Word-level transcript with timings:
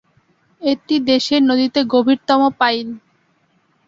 এটি 0.61 0.95
দেশের 1.09 1.41
নদীতে 1.49 1.79
গভীরতম 1.93 2.41
পাইল। 2.59 2.87